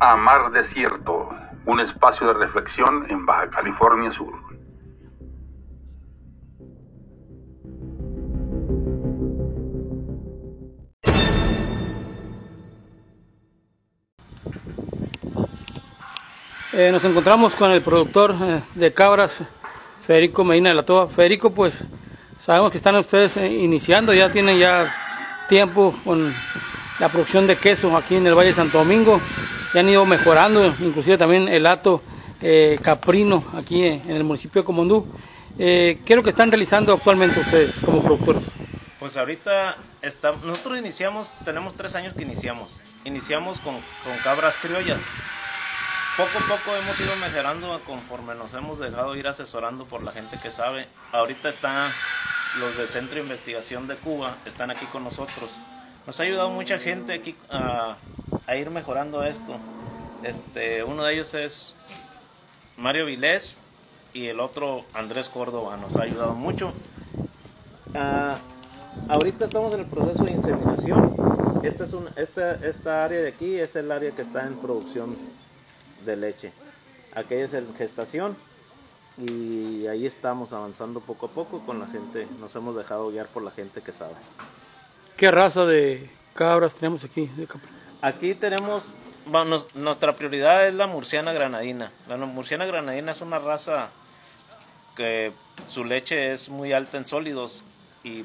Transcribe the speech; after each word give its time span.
a 0.00 0.16
Mar 0.16 0.50
Desierto, 0.52 1.28
un 1.66 1.80
espacio 1.80 2.28
de 2.28 2.34
reflexión 2.34 3.06
en 3.08 3.26
Baja 3.26 3.50
California 3.50 4.10
Sur. 4.12 4.34
Eh, 16.72 16.90
nos 16.92 17.04
encontramos 17.04 17.56
con 17.56 17.72
el 17.72 17.82
productor 17.82 18.36
eh, 18.40 18.62
de 18.76 18.92
cabras, 18.92 19.42
Federico 20.06 20.44
Medina 20.44 20.68
de 20.68 20.76
la 20.76 20.84
Toba. 20.84 21.08
Federico, 21.08 21.50
pues 21.50 21.74
sabemos 22.38 22.70
que 22.70 22.78
están 22.78 22.94
ustedes 22.94 23.36
eh, 23.36 23.48
iniciando, 23.48 24.14
ya 24.14 24.30
tienen 24.30 24.58
ya 24.58 24.94
tiempo 25.48 25.98
con 26.04 26.32
la 27.00 27.08
producción 27.08 27.48
de 27.48 27.56
queso 27.56 27.96
aquí 27.96 28.14
en 28.14 28.28
el 28.28 28.34
Valle 28.34 28.50
de 28.50 28.54
Santo 28.54 28.78
Domingo. 28.78 29.20
Ya 29.74 29.80
han 29.80 29.88
ido 29.88 30.04
mejorando, 30.06 30.74
inclusive 30.80 31.18
también 31.18 31.48
el 31.48 31.66
hato 31.66 32.02
eh, 32.40 32.78
caprino 32.82 33.44
aquí 33.56 33.84
en 33.84 34.10
el 34.10 34.24
municipio 34.24 34.62
de 34.62 34.66
Comondú. 34.66 35.06
Eh, 35.58 36.00
¿Qué 36.04 36.12
es 36.12 36.16
lo 36.16 36.22
que 36.22 36.30
están 36.30 36.50
realizando 36.50 36.92
actualmente 36.92 37.40
ustedes 37.40 37.74
como 37.84 38.02
productores? 38.02 38.44
Pues 38.98 39.16
ahorita 39.16 39.76
está, 40.02 40.32
nosotros 40.44 40.78
iniciamos, 40.78 41.34
tenemos 41.44 41.74
tres 41.74 41.94
años 41.94 42.14
que 42.14 42.22
iniciamos. 42.22 42.76
Iniciamos 43.04 43.60
con, 43.60 43.74
con 43.74 44.16
cabras 44.22 44.56
criollas. 44.58 45.00
Poco 46.16 46.30
a 46.38 46.56
poco 46.56 46.76
hemos 46.76 46.98
ido 47.00 47.14
mejorando 47.16 47.80
conforme 47.86 48.34
nos 48.34 48.52
hemos 48.54 48.80
dejado 48.80 49.14
ir 49.14 49.28
asesorando 49.28 49.84
por 49.84 50.02
la 50.02 50.12
gente 50.12 50.38
que 50.42 50.50
sabe. 50.50 50.88
Ahorita 51.12 51.48
están 51.48 51.92
los 52.58 52.76
del 52.76 52.88
Centro 52.88 53.16
de 53.16 53.20
Investigación 53.20 53.86
de 53.86 53.96
Cuba, 53.96 54.36
están 54.44 54.70
aquí 54.70 54.84
con 54.86 55.04
nosotros. 55.04 55.56
Nos 56.06 56.18
ha 56.18 56.22
ayudado 56.22 56.50
mucha 56.50 56.78
gente 56.78 57.12
aquí 57.12 57.36
a, 57.50 57.96
a 58.48 58.56
ir 58.56 58.70
mejorando 58.70 59.22
esto. 59.22 59.58
Este, 60.24 60.82
uno 60.82 61.04
de 61.04 61.14
ellos 61.14 61.34
es 61.34 61.74
Mario 62.78 63.04
Vilés 63.04 63.58
y 64.14 64.26
el 64.26 64.40
otro 64.40 64.84
Andrés 64.94 65.28
Córdoba. 65.28 65.76
Nos 65.76 65.96
ha 65.96 66.04
ayudado 66.04 66.32
mucho. 66.32 66.72
Ah, 67.94 68.38
ahorita 69.08 69.44
estamos 69.44 69.74
en 69.74 69.80
el 69.80 69.86
proceso 69.86 70.24
de 70.24 70.32
inseminación. 70.32 71.14
Esta, 71.62 71.84
es 71.84 71.92
un, 71.92 72.08
esta, 72.16 72.54
esta 72.66 73.04
área 73.04 73.20
de 73.20 73.28
aquí 73.28 73.54
es 73.58 73.76
el 73.76 73.92
área 73.92 74.10
que 74.12 74.22
está 74.22 74.46
en 74.46 74.56
producción 74.56 75.16
de 76.06 76.16
leche. 76.16 76.52
Aquella 77.14 77.44
es 77.44 77.52
en 77.52 77.74
gestación 77.74 78.34
y 79.18 79.86
ahí 79.88 80.06
estamos 80.06 80.54
avanzando 80.54 81.00
poco 81.00 81.26
a 81.26 81.28
poco 81.28 81.60
con 81.66 81.80
la 81.80 81.86
gente. 81.86 82.26
Nos 82.40 82.56
hemos 82.56 82.74
dejado 82.74 83.10
guiar 83.10 83.26
por 83.26 83.42
la 83.42 83.50
gente 83.50 83.82
que 83.82 83.92
sabe. 83.92 84.14
¿Qué 85.18 85.30
raza 85.30 85.66
de 85.66 86.08
cabras 86.34 86.74
tenemos 86.74 87.04
aquí? 87.04 87.26
de 87.36 87.46
Aquí 88.00 88.36
tenemos, 88.36 88.94
nuestra 89.74 90.14
prioridad 90.14 90.68
es 90.68 90.74
la 90.74 90.86
murciana 90.86 91.32
granadina. 91.32 91.90
La 92.06 92.16
murciana 92.16 92.64
granadina 92.64 93.10
es 93.10 93.20
una 93.20 93.40
raza 93.40 93.88
que 94.94 95.32
su 95.68 95.84
leche 95.84 96.32
es 96.32 96.48
muy 96.48 96.72
alta 96.72 96.96
en 96.96 97.06
sólidos 97.06 97.64
y, 98.04 98.24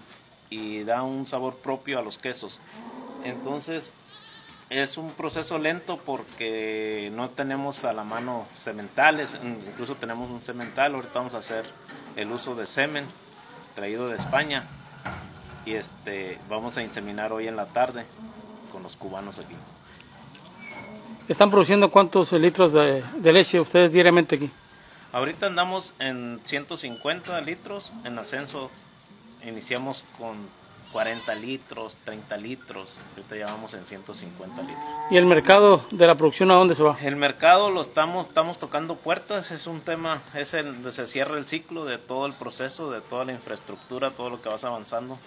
y 0.52 0.84
da 0.84 1.02
un 1.02 1.26
sabor 1.26 1.56
propio 1.56 1.98
a 1.98 2.04
los 2.04 2.20
quesos. 2.20 2.60
Entonces 3.24 3.94
es 4.70 4.98
un 5.00 5.12
proceso 5.14 5.58
lento 5.58 5.98
porque 5.98 7.12
no 7.12 7.32
tenemos 7.32 7.84
a 7.84 7.94
la 7.94 8.04
mano 8.04 8.46
sementales, 8.56 9.36
incluso 9.44 9.96
tenemos 9.96 10.30
un 10.30 10.42
semental, 10.42 10.94
ahorita 10.94 11.14
vamos 11.16 11.34
a 11.34 11.40
hacer 11.40 11.66
el 12.16 12.32
uso 12.32 12.54
de 12.54 12.68
semen 12.68 13.06
traído 13.74 14.08
de 14.08 14.18
España 14.18 14.68
y 15.66 15.74
este 15.74 16.40
vamos 16.48 16.78
a 16.78 16.84
inseminar 16.84 17.34
hoy 17.34 17.48
en 17.48 17.56
la 17.56 17.66
tarde 17.66 18.06
con 18.74 18.84
los 18.84 18.98
cubanos 18.98 19.40
aquí. 19.40 19.56
¿Están 21.30 21.50
produciendo 21.50 21.90
cuántos 21.90 22.34
litros 22.34 22.74
de, 22.74 23.02
de 23.16 23.32
leche 23.32 23.60
ustedes 23.60 23.94
diariamente 23.94 24.36
aquí? 24.36 24.52
Ahorita 25.14 25.46
andamos 25.46 25.94
en 26.00 26.42
150 26.44 27.40
litros, 27.42 27.94
en 28.04 28.18
ascenso 28.20 28.70
iniciamos 29.46 30.04
con 30.18 30.36
40 30.92 31.36
litros, 31.36 31.98
30 32.04 32.38
litros, 32.38 33.00
ahorita 33.12 33.36
ya 33.36 33.46
vamos 33.46 33.74
en 33.74 33.86
150 33.86 34.62
litros. 34.62 34.84
¿Y 35.10 35.18
el 35.18 35.26
mercado 35.26 35.86
de 35.92 36.08
la 36.08 36.16
producción 36.16 36.52
a 36.52 36.56
dónde 36.56 36.76
se 36.76 36.84
va? 36.84 36.98
El 37.02 37.16
mercado 37.16 37.72
lo 37.72 37.82
estamos, 37.82 38.28
estamos 38.28 38.60
tocando 38.60 38.96
puertas, 38.96 39.52
es 39.52 39.68
un 39.68 39.82
tema, 39.82 40.22
es 40.34 40.54
el, 40.54 40.92
se 40.92 41.06
cierra 41.06 41.38
el 41.38 41.46
ciclo 41.46 41.86
de 41.86 41.98
todo 41.98 42.26
el 42.26 42.34
proceso, 42.34 42.92
de 42.92 43.02
toda 43.02 43.26
la 43.26 43.34
infraestructura, 43.34 44.12
todo 44.12 44.30
lo 44.30 44.42
que 44.42 44.50
vas 44.50 44.64
avanzando 44.64 45.18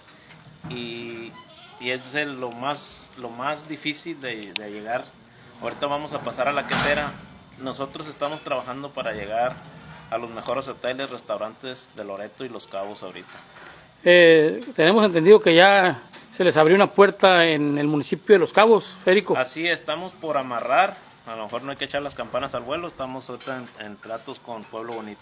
y, 0.69 1.31
y 1.79 1.91
es 1.91 2.13
lo 2.25 2.51
más, 2.51 3.11
lo 3.17 3.29
más 3.29 3.67
difícil 3.67 4.19
de, 4.19 4.53
de 4.53 4.71
llegar. 4.71 5.05
Ahorita 5.61 5.87
vamos 5.87 6.13
a 6.13 6.19
pasar 6.21 6.47
a 6.47 6.51
la 6.51 6.67
quesera. 6.67 7.11
Nosotros 7.59 8.07
estamos 8.07 8.41
trabajando 8.41 8.89
para 8.89 9.13
llegar 9.13 9.55
a 10.11 10.17
los 10.17 10.29
mejores 10.29 10.67
hoteles, 10.67 11.09
restaurantes 11.09 11.89
de 11.95 12.03
Loreto 12.03 12.45
y 12.45 12.49
Los 12.49 12.67
Cabos 12.67 13.03
ahorita. 13.03 13.33
Eh, 14.03 14.63
tenemos 14.75 15.03
entendido 15.05 15.41
que 15.41 15.55
ya 15.55 16.03
se 16.31 16.43
les 16.43 16.55
abrió 16.55 16.75
una 16.75 16.91
puerta 16.91 17.45
en 17.45 17.77
el 17.77 17.87
municipio 17.87 18.35
de 18.35 18.39
Los 18.39 18.53
Cabos, 18.53 18.97
Federico. 19.03 19.35
Así 19.35 19.67
estamos 19.67 20.11
por 20.13 20.37
amarrar, 20.37 20.95
a 21.25 21.35
lo 21.35 21.45
mejor 21.45 21.63
no 21.63 21.71
hay 21.71 21.77
que 21.77 21.85
echar 21.85 22.03
las 22.03 22.13
campanas 22.15 22.53
al 22.55 22.61
vuelo, 22.61 22.87
estamos 22.87 23.27
ahorita 23.29 23.57
en, 23.79 23.85
en 23.87 23.97
tratos 23.97 24.39
con 24.39 24.63
Pueblo 24.63 24.93
Bonito. 24.93 25.21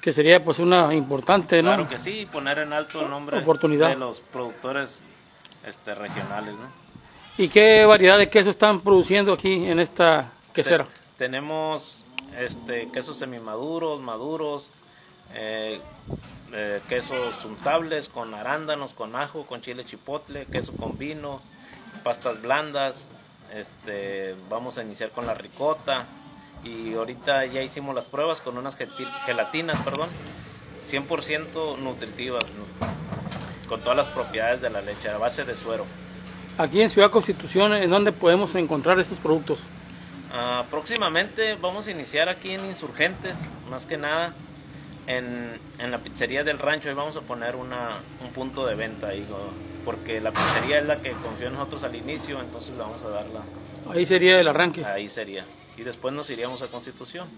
que 0.00 0.12
sería 0.12 0.42
pues 0.42 0.60
una 0.60 0.94
importante, 0.94 1.60
¿no? 1.62 1.70
Claro 1.70 1.88
que 1.88 1.98
sí, 1.98 2.28
poner 2.30 2.60
en 2.60 2.72
alto 2.72 3.02
el 3.02 3.10
nombre 3.10 3.38
Oportunidad. 3.38 3.88
de 3.88 3.96
los 3.96 4.20
productores 4.20 5.02
este, 5.66 5.94
regionales. 5.94 6.54
¿no? 6.54 6.68
¿Y 7.38 7.48
qué 7.48 7.84
variedad 7.84 8.18
de 8.18 8.28
queso 8.28 8.50
están 8.50 8.80
produciendo 8.80 9.32
aquí 9.32 9.52
en 9.66 9.80
esta 9.80 10.30
quesera? 10.52 10.84
Te- 10.84 10.90
tenemos 11.18 12.04
este, 12.38 12.88
quesos 12.92 13.16
semimaduros, 13.16 14.00
maduros, 14.00 14.68
eh, 15.34 15.80
eh, 16.52 16.80
quesos 16.88 17.44
untables 17.44 18.08
con 18.08 18.34
arándanos, 18.34 18.92
con 18.92 19.16
ajo, 19.16 19.46
con 19.46 19.60
chile 19.62 19.84
chipotle, 19.84 20.46
queso 20.46 20.72
con 20.76 20.96
vino, 20.98 21.40
pastas 22.02 22.40
blandas. 22.40 23.08
Este, 23.52 24.34
vamos 24.48 24.78
a 24.78 24.82
iniciar 24.82 25.10
con 25.10 25.26
la 25.26 25.34
ricota 25.34 26.06
y 26.64 26.94
ahorita 26.94 27.46
ya 27.46 27.62
hicimos 27.62 27.94
las 27.94 28.04
pruebas 28.04 28.40
con 28.40 28.56
unas 28.58 28.76
gelatinas, 29.26 29.80
perdón, 29.82 30.08
100% 30.90 31.78
nutritivas, 31.78 32.44
¿no? 32.52 32.64
Con 33.66 33.80
todas 33.80 33.96
las 33.96 34.06
propiedades 34.08 34.60
de 34.60 34.70
la 34.70 34.80
leche, 34.80 35.08
a 35.08 35.18
base 35.18 35.44
de 35.44 35.56
suero. 35.56 35.86
Aquí 36.56 36.80
en 36.80 36.90
Ciudad 36.90 37.10
Constitución, 37.10 37.74
¿en 37.74 37.90
dónde 37.90 38.12
podemos 38.12 38.54
encontrar 38.54 38.98
estos 39.00 39.18
productos? 39.18 39.60
Ah, 40.32 40.64
próximamente 40.70 41.56
vamos 41.60 41.86
a 41.88 41.90
iniciar 41.90 42.28
aquí 42.28 42.52
en 42.52 42.64
Insurgentes, 42.66 43.36
más 43.70 43.86
que 43.86 43.96
nada 43.96 44.34
en, 45.06 45.58
en 45.78 45.90
la 45.90 45.98
pizzería 45.98 46.44
del 46.44 46.58
rancho. 46.58 46.88
Ahí 46.88 46.94
vamos 46.94 47.16
a 47.16 47.20
poner 47.20 47.56
una, 47.56 48.00
un 48.22 48.32
punto 48.32 48.66
de 48.66 48.74
venta 48.74 49.08
ahí, 49.08 49.26
porque 49.84 50.20
la 50.20 50.32
pizzería 50.32 50.78
es 50.78 50.86
la 50.86 51.00
que 51.00 51.12
confió 51.12 51.48
en 51.48 51.54
nosotros 51.54 51.84
al 51.84 51.94
inicio, 51.94 52.40
entonces 52.40 52.72
le 52.72 52.78
vamos 52.78 53.02
a 53.04 53.08
darla. 53.10 53.40
Ahí 53.92 54.06
sería 54.06 54.40
el 54.40 54.48
arranque. 54.48 54.84
Ahí 54.84 55.08
sería. 55.08 55.44
Y 55.76 55.82
después 55.82 56.14
nos 56.14 56.30
iríamos 56.30 56.62
a 56.62 56.68
Constitución. 56.68 57.28